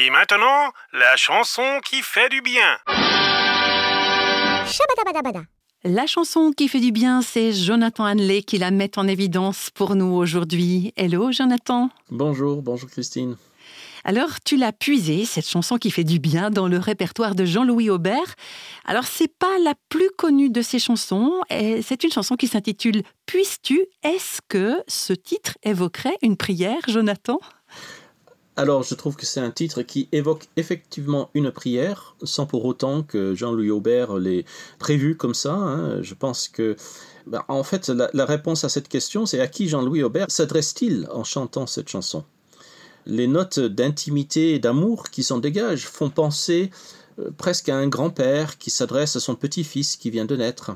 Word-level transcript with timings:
Et 0.00 0.10
maintenant, 0.10 0.70
la 0.92 1.16
chanson 1.16 1.80
qui 1.84 2.02
fait 2.02 2.28
du 2.28 2.40
bien. 2.40 2.78
La 5.82 6.06
chanson 6.06 6.52
qui 6.52 6.68
fait 6.68 6.78
du 6.78 6.92
bien, 6.92 7.20
c'est 7.20 7.52
Jonathan 7.52 8.04
Hanley 8.04 8.42
qui 8.42 8.58
la 8.58 8.70
met 8.70 8.96
en 8.96 9.08
évidence 9.08 9.70
pour 9.74 9.96
nous 9.96 10.14
aujourd'hui. 10.14 10.92
Hello 10.96 11.32
Jonathan. 11.32 11.90
Bonjour, 12.12 12.62
bonjour 12.62 12.88
Christine. 12.88 13.36
Alors, 14.04 14.38
tu 14.44 14.56
l'as 14.56 14.72
puisée, 14.72 15.24
cette 15.24 15.48
chanson 15.48 15.78
qui 15.78 15.90
fait 15.90 16.04
du 16.04 16.20
bien, 16.20 16.50
dans 16.50 16.68
le 16.68 16.78
répertoire 16.78 17.34
de 17.34 17.44
Jean-Louis 17.44 17.90
Aubert. 17.90 18.36
Alors, 18.84 19.04
c'est 19.04 19.36
pas 19.36 19.58
la 19.64 19.74
plus 19.88 20.10
connue 20.16 20.50
de 20.50 20.62
ses 20.62 20.78
chansons. 20.78 21.40
C'est 21.50 22.04
une 22.04 22.12
chanson 22.12 22.36
qui 22.36 22.46
s'intitule 22.46 23.02
Puisses-tu 23.26 23.84
Est-ce 24.04 24.40
que 24.48 24.80
ce 24.86 25.12
titre 25.12 25.58
évoquerait 25.64 26.18
une 26.22 26.36
prière, 26.36 26.82
Jonathan? 26.86 27.40
Alors, 28.58 28.82
je 28.82 28.96
trouve 28.96 29.14
que 29.14 29.24
c'est 29.24 29.38
un 29.38 29.52
titre 29.52 29.82
qui 29.82 30.08
évoque 30.10 30.48
effectivement 30.56 31.30
une 31.32 31.52
prière, 31.52 32.16
sans 32.24 32.44
pour 32.44 32.64
autant 32.64 33.04
que 33.04 33.32
Jean-Louis 33.32 33.70
Aubert 33.70 34.16
l'ait 34.16 34.44
prévu 34.80 35.16
comme 35.16 35.32
ça. 35.32 35.54
Hein. 35.54 36.02
Je 36.02 36.12
pense 36.14 36.48
que, 36.48 36.74
ben, 37.28 37.44
en 37.46 37.62
fait, 37.62 37.88
la, 37.88 38.24
réponse 38.24 38.64
à 38.64 38.68
cette 38.68 38.88
question, 38.88 39.26
c'est 39.26 39.38
à 39.38 39.46
qui 39.46 39.68
Jean-Louis 39.68 40.02
Aubert 40.02 40.26
s'adresse-t-il 40.28 41.06
en 41.12 41.22
chantant 41.22 41.68
cette 41.68 41.88
chanson? 41.88 42.24
Les 43.06 43.28
notes 43.28 43.60
d'intimité 43.60 44.54
et 44.54 44.58
d'amour 44.58 45.10
qui 45.10 45.22
s'en 45.22 45.38
dégagent 45.38 45.86
font 45.86 46.10
penser 46.10 46.72
euh, 47.20 47.30
presque 47.38 47.68
à 47.68 47.76
un 47.76 47.86
grand-père 47.86 48.58
qui 48.58 48.72
s'adresse 48.72 49.14
à 49.14 49.20
son 49.20 49.36
petit-fils 49.36 49.94
qui 49.94 50.10
vient 50.10 50.24
de 50.24 50.34
naître. 50.34 50.72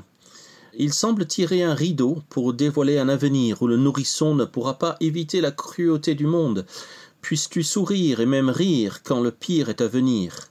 Il 0.75 0.93
semble 0.93 1.27
tirer 1.27 1.61
un 1.61 1.75
rideau 1.75 2.23
pour 2.29 2.53
dévoiler 2.53 2.97
un 2.97 3.07
avenir 3.07 3.61
où 3.61 3.67
le 3.67 3.77
nourrisson 3.77 4.33
ne 4.33 4.45
pourra 4.45 4.79
pas 4.79 4.95
éviter 5.01 5.39
la 5.39 5.51
cruauté 5.51 6.15
du 6.15 6.25
monde, 6.25 6.65
Puisses-tu 7.23 7.63
sourire 7.63 8.19
et 8.19 8.25
même 8.25 8.49
rire 8.49 9.01
quand 9.01 9.21
le 9.21 9.31
pire 9.31 9.69
est 9.69 9.79
à 9.79 9.87
venir. 9.87 10.49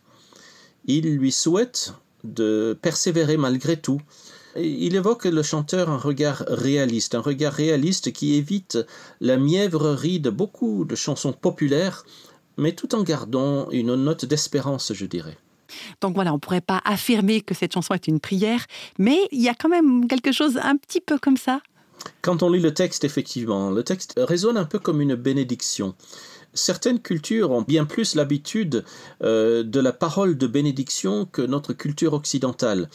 Il 0.87 1.17
lui 1.17 1.31
souhaite 1.31 1.93
de 2.25 2.77
persévérer 2.81 3.37
malgré 3.37 3.77
tout. 3.77 4.01
Il 4.57 4.97
évoque 4.97 5.27
le 5.27 5.43
chanteur 5.43 5.91
un 5.91 5.99
regard 5.99 6.45
réaliste, 6.49 7.15
un 7.15 7.21
regard 7.21 7.53
réaliste 7.53 8.15
qui 8.15 8.37
évite 8.37 8.79
la 9.21 9.37
mièvrerie 9.37 10.19
de 10.19 10.31
beaucoup 10.31 10.87
de 10.87 10.97
chansons 10.97 11.35
populaires, 11.35 12.07
mais 12.57 12.73
tout 12.73 12.95
en 12.95 13.03
gardant 13.03 13.71
une 13.71 13.95
note 13.95 14.25
d'espérance, 14.25 14.95
je 14.95 15.05
dirais. 15.05 15.37
Donc 16.01 16.15
voilà, 16.15 16.33
on 16.33 16.37
ne 16.37 16.41
pourrait 16.41 16.63
pas 16.63 16.81
affirmer 16.87 17.43
que 17.43 17.55
cette 17.55 17.75
chanson 17.75 17.93
est 17.93 18.09
une 18.09 18.19
prière, 18.19 18.65
mais 18.99 19.19
il 19.31 19.43
y 19.43 19.51
a 19.51 19.55
quand 19.55 19.69
même 19.69 20.09
quelque 20.09 20.33
chose 20.33 20.59
un 20.63 20.79
petit 20.79 21.03
peu 21.03 21.19
comme 21.19 21.37
ça. 21.37 21.61
Quand 22.23 22.43
on 22.43 22.51
lit 22.51 22.61
le 22.61 22.73
texte, 22.75 23.05
effectivement, 23.05 23.71
le 23.71 23.85
texte 23.85 24.15
résonne 24.17 24.57
un 24.57 24.65
peu 24.65 24.79
comme 24.79 25.01
une 25.03 25.15
bénédiction 25.15 25.95
certaines 26.55 27.01
cultures 27.01 27.51
ont 27.51 27.63
bien 27.63 27.85
plus 27.85 28.15
l'habitude 28.15 28.85
euh, 29.23 29.63
de 29.63 29.81
la 29.81 29.93
parole 29.93 30.37
de 30.37 30.47
bénédiction 30.47 31.27
que 31.27 31.43
notre 31.43 31.73
culture 31.73 32.13
occidentale. 32.13 32.89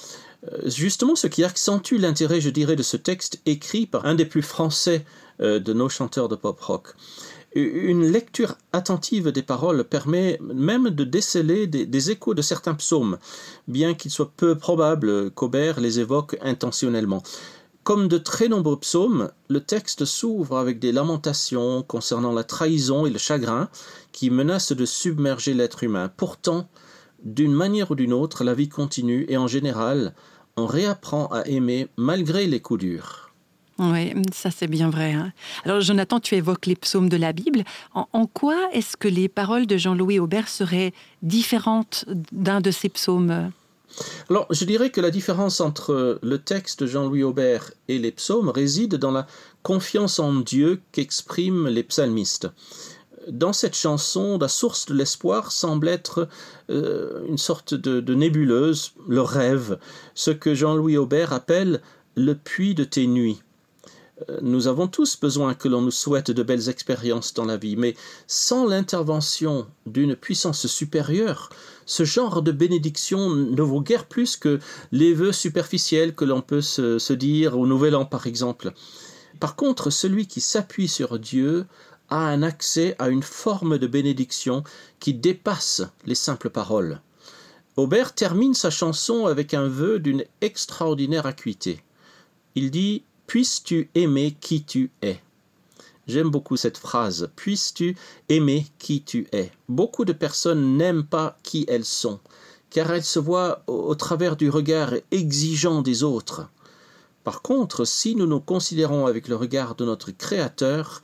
Euh, 0.52 0.69
justement, 0.69 1.16
ce 1.16 1.27
qui 1.27 1.44
accentue 1.44 1.95
l'intérêt, 1.95 2.41
je 2.41 2.49
dirais, 2.49 2.75
de 2.75 2.83
ce 2.83 2.97
texte 2.97 3.41
écrit 3.45 3.86
par 3.86 4.05
un 4.05 4.16
des 4.16 4.25
plus 4.25 4.41
français 4.41 5.05
euh, 5.41 5.59
de 5.59 5.73
nos 5.73 5.89
chanteurs 5.89 6.30
de 6.30 6.36
pop 6.36 6.59
rock. 6.61 6.94
Une 7.55 8.05
lecture 8.05 8.55
attentive 8.72 9.31
des 9.31 9.41
paroles 9.41 9.83
permet 9.83 10.38
même 10.42 10.89
de 10.89 11.03
déceler 11.03 11.66
des 11.66 12.11
échos 12.11 12.36
de 12.36 12.44
certains 12.44 12.75
psaumes, 12.75 13.17
bien 13.67 13.95
qu'il 13.95 14.11
soit 14.11 14.31
peu 14.36 14.55
probable 14.55 15.31
qu'Aubert 15.31 15.80
les 15.80 15.99
évoque 15.99 16.38
intentionnellement. 16.42 17.23
Comme 17.88 18.09
de 18.09 18.17
très 18.17 18.49
nombreux 18.49 18.77
psaumes, 18.77 19.31
le 19.47 19.61
texte 19.61 20.03
s'ouvre 20.03 20.57
avec 20.57 20.77
des 20.77 20.91
lamentations 20.91 21.83
concernant 21.83 22.33
la 22.33 22.43
trahison 22.43 23.05
et 23.05 23.09
le 23.09 23.17
chagrin 23.17 23.69
qui 24.11 24.30
menacent 24.30 24.73
de 24.73 24.85
submerger 24.85 25.53
l'être 25.53 25.85
humain. 25.85 26.11
Pourtant, 26.17 26.67
d'une 27.23 27.53
manière 27.53 27.89
ou 27.91 27.95
d'une 27.95 28.11
autre, 28.11 28.43
la 28.43 28.55
vie 28.55 28.67
continue 28.67 29.25
et 29.30 29.38
en 29.38 29.47
général, 29.47 30.13
on 30.58 30.65
réapprend 30.65 31.27
à 31.27 31.47
aimer 31.47 31.87
malgré 31.95 32.45
les 32.45 32.59
coups 32.59 32.81
durs. 32.81 33.31
Oui, 33.80 34.14
ça 34.33 34.52
c'est 34.52 34.67
bien 34.67 34.89
vrai. 34.89 35.14
Hein. 35.14 35.31
Alors 35.64 35.80
Jonathan, 35.80 36.19
tu 36.19 36.36
évoques 36.36 36.65
les 36.65 36.75
psaumes 36.75 37.08
de 37.08 37.15
la 37.15 37.31
Bible. 37.31 37.64
En, 37.93 38.25
quoi 38.25 38.67
est-ce 38.73 38.98
que 38.98 39.08
les 39.08 39.30
paroles 39.30 39.65
de 39.65 39.77
Jean-Louis 39.77 40.19
Aubert 40.19 40.49
seraient 40.49 40.92
différentes 41.21 42.04
d'un 42.33 42.59
de 42.59 42.71
ces 42.71 42.89
psaumes? 42.89 43.49
Alors, 44.30 44.47
je 44.52 44.65
dirais 44.65 44.89
que 44.89 45.02
la 45.02 45.09
différence 45.09 45.61
entre 45.61 46.19
le 46.21 46.37
texte 46.37 46.81
de 46.83 46.87
Jean-Louis 46.87 47.23
Aubert 47.23 47.71
et 47.87 47.97
les 47.97 48.11
psaumes 48.11 48.49
réside 48.49 48.95
dans 48.95 49.11
la 49.11 49.27
confiance 49.63 50.19
en 50.19 50.33
Dieu 50.35 50.81
qu'expriment 50.91 51.67
les 51.67 51.83
psalmistes. 51.83 52.47
Dans 53.27 53.53
cette 53.53 53.75
chanson, 53.75 54.37
la 54.37 54.47
source 54.47 54.86
de 54.86 54.93
l'espoir 54.93 55.52
semble 55.52 55.89
être 55.89 56.30
euh, 56.69 57.25
une 57.27 57.37
sorte 57.37 57.73
de, 57.73 58.13
nébuleuse, 58.13 58.93
le 59.07 59.21
rêve, 59.21 59.80
ce 60.15 60.31
que 60.31 60.55
Jean-Louis 60.55 60.97
Aubert 60.97 61.33
appelle 61.33 61.81
le 62.15 62.36
puits 62.36 62.75
de 62.75 62.86
tes 62.86 63.05
nuits. 63.05 63.41
Nous 64.42 64.67
avons 64.67 64.88
tous 64.88 65.20
besoin 65.20 65.54
que 65.54 65.67
l'on 65.67 65.82
nous 65.82 65.92
souhaite 65.92 66.32
de 66.32 66.42
belles 66.42 66.70
expériences 66.70 67.36
dans 67.36 67.45
la 67.45 67.58
vie, 67.58 67.76
mais 67.76 67.95
sans 68.26 68.66
l'intervention 68.66 69.67
d'une 69.86 70.16
puissance 70.16 70.66
supérieure, 70.66 71.50
ce 71.86 72.04
genre 72.04 72.42
de 72.42 72.52
bénédiction 72.52 73.30
ne 73.30 73.61
vaut 73.61 73.82
guère 73.82 74.05
plus 74.05 74.36
que 74.36 74.60
les 74.92 75.14
vœux 75.14 75.32
superficiels 75.32 76.16
que 76.16 76.26
l'on 76.26 76.42
peut 76.42 76.61
se, 76.61 77.14
dire 77.14 77.60
au 77.60 77.67
Nouvel 77.67 77.95
An, 77.95 78.05
par 78.05 78.26
exemple. 78.26 78.73
Par 79.39 79.55
contre, 79.55 79.92
celui 79.92 80.26
qui 80.26 80.42
s'appuie 80.42 80.88
sur 80.88 81.20
Dieu 81.20 81.67
a 82.10 82.28
un 82.28 82.42
accès 82.42 82.95
à 82.98 83.10
une 83.10 83.23
forme 83.23 83.78
de 83.78 83.86
bénédiction 83.86 84.64
qui 84.99 85.14
dépasse 85.14 85.84
les 86.08 86.16
simples 86.16 86.49
paroles. 86.49 87.02
Aubert 87.76 88.16
termine 88.16 88.55
sa 88.55 88.72
chanson 88.72 89.28
avec 89.28 89.54
un 89.54 89.67
vœu 89.67 89.99
d'une 89.99 90.23
extraordinaire 90.42 91.28
acuité. 91.28 91.84
Il 92.55 92.72
dit 92.72 93.04
Puisses-tu 93.27 93.89
aimer 93.93 94.38
qui 94.39 94.64
tu 94.64 94.89
es? 95.02 95.20
J'aime 96.08 96.30
beaucoup 96.30 96.55
cette 96.55 96.77
phrase. 96.77 97.30
Puisses-tu 97.36 97.98
aimer 98.30 98.65
qui 98.80 99.02
tu 99.02 99.27
es? 99.33 99.52
Beaucoup 99.67 100.05
de 100.05 100.14
personnes 100.14 100.77
n'aiment 100.77 101.04
pas 101.04 101.37
qui 101.43 101.66
elles 101.67 101.83
sont, 101.83 102.21
car 102.70 102.89
elles 102.89 103.04
se 103.04 103.20
voient 103.20 103.64
au, 103.67 103.93
travers 103.95 104.37
du 104.37 104.49
regard 104.49 104.93
exigeant 105.11 105.82
des 105.82 106.04
autres. 106.04 106.48
Par 107.26 107.42
contre, 107.42 107.83
si 107.83 108.16
nous 108.16 108.27
nous 108.27 108.39
considérons 108.39 109.08
avec 109.08 109.27
le 109.27 109.36
regard 109.36 109.76
de 109.76 109.83
notre 109.83 110.11
Créateur, 110.11 111.02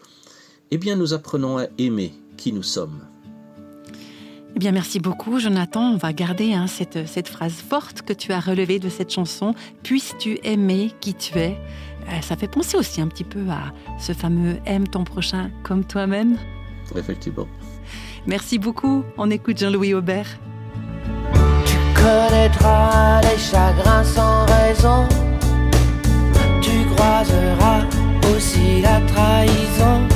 eh 0.72 0.78
bien 0.78 0.96
nous 0.96 1.14
apprenons 1.14 1.58
à 1.58 1.68
aimer 1.78 2.14
qui 2.38 2.54
nous 2.54 2.64
sommes. 2.64 3.02
Eh 4.56 4.60
bien, 4.60 4.72
merci 4.72 5.00
beaucoup, 5.00 5.40
Jonathan. 5.40 5.94
On 5.94 5.98
va 5.98 6.14
garder 6.14 6.54
hein, 6.54 6.68
cette, 6.68 7.08
cette 7.08 7.28
phrase 7.28 7.54
forte 7.54 8.04
que 8.04 8.14
tu 8.14 8.32
as 8.32 8.40
relevée 8.40 8.78
de 8.78 8.90
cette 8.90 9.12
chanson. 9.12 9.56
Puisses-tu 9.82 10.38
aimer 10.44 10.92
qui 11.02 11.16
tu 11.16 11.38
es? 11.40 11.58
Euh, 12.08 12.22
ça 12.22 12.36
fait 12.36 12.48
penser 12.48 12.78
aussi 12.78 13.02
un 13.02 13.08
petit 13.08 13.24
peu 13.24 13.42
à 13.50 13.74
ce 14.00 14.14
fameux 14.14 14.58
aime 14.66 14.88
ton 14.88 15.04
prochain 15.04 15.50
comme 15.64 15.84
toi-même. 15.84 16.38
Effectivement. 16.96 17.48
Merci 18.28 18.60
beaucoup. 18.60 19.04
On 19.18 19.32
écoute 19.32 19.58
Jean-Louis 19.58 19.96
Aubert. 19.96 20.28
Tu 21.66 21.76
connaîtras 21.96 23.22
les 23.22 23.38
chagrins 23.40 24.04
sans 24.04 24.46
raison. 24.46 25.08
Tu 26.62 26.86
croiseras 26.96 27.86
aussi 28.36 28.82
la 28.82 29.02
trahison. 29.02 30.13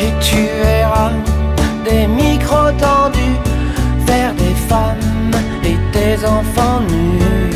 Et 0.00 0.12
tu 0.20 0.36
verras 0.62 1.12
des 1.84 2.06
micros 2.06 2.72
tendus 2.78 3.38
vers 4.06 4.32
des 4.34 4.54
femmes 4.68 5.36
et 5.62 5.76
des 5.92 6.24
enfants 6.24 6.80
nus. 6.88 7.50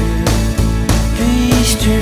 Puisses-tu 1.17 1.99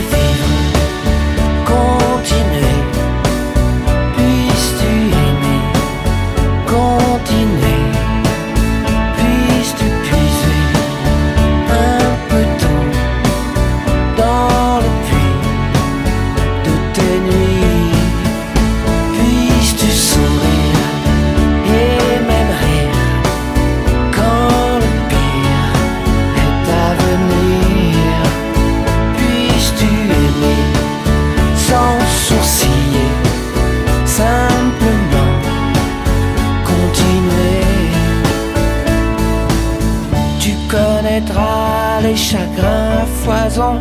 foison 43.25 43.79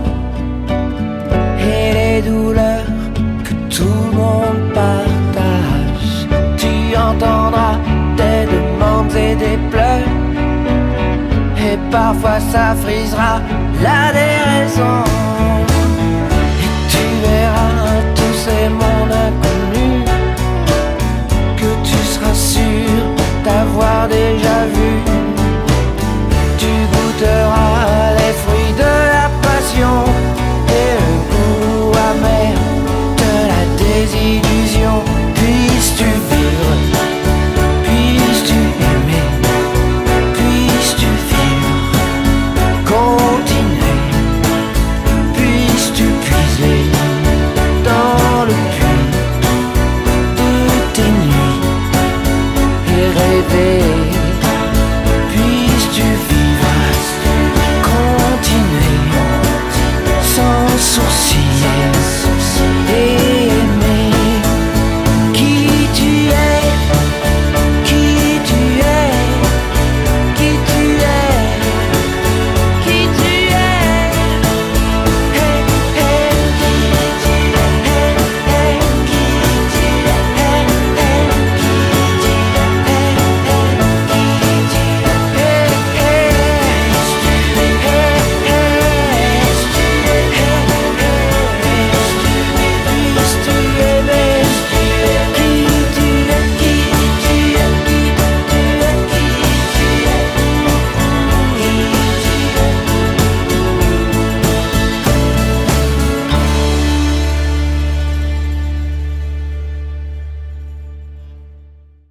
et 1.59 1.93
les 1.93 2.21
douleurs 2.21 2.85
que 3.43 3.53
tout 3.73 3.99
le 4.11 4.17
monde 4.17 4.73
partage. 4.73 6.27
Tu 6.57 6.97
entendras 6.97 7.77
des 8.17 8.45
demandes 8.45 9.15
et 9.15 9.35
des 9.35 9.57
pleurs 9.71 10.07
et 11.57 11.77
parfois 11.91 12.39
ça 12.51 12.75
frisera 12.75 13.39
la 13.81 14.11
déraison. 14.11 15.28
sus 61.07 61.28